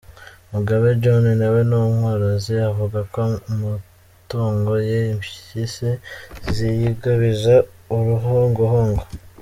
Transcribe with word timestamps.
Mugabe 0.53 0.87
John 1.01 1.25
nawe 1.39 1.61
ni 1.69 1.75
umworozi, 1.81 2.53
avuga 2.69 2.99
ko 3.13 3.19
amatungo 3.53 4.73
ye 4.89 4.99
impyisi 5.13 5.89
ziyigabiza 6.55 7.55
uruhongohongo. 7.95 9.03